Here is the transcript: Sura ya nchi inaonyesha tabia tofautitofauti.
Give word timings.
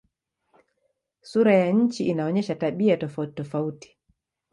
Sura 1.21 1.53
ya 1.53 1.71
nchi 1.71 2.05
inaonyesha 2.07 2.55
tabia 2.55 2.97
tofautitofauti. 2.97 3.97